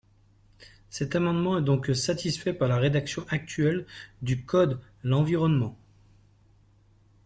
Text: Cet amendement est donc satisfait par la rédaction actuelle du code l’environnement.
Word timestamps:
Cet 0.89 1.15
amendement 1.15 1.59
est 1.59 1.63
donc 1.63 1.93
satisfait 1.95 2.53
par 2.53 2.67
la 2.67 2.77
rédaction 2.79 3.23
actuelle 3.29 3.85
du 4.23 4.43
code 4.45 4.79
l’environnement. 5.03 5.77